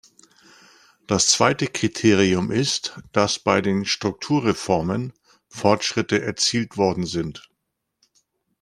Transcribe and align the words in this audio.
Das 1.05 1.27
zweite 1.27 1.67
Kriterium 1.67 2.49
ist, 2.49 2.97
dass 3.11 3.37
bei 3.37 3.61
den 3.61 3.85
Strukturreformen 3.85 5.13
Fortschritte 5.47 6.23
erzielt 6.23 6.75
worden 6.75 7.05
sind. 7.05 7.47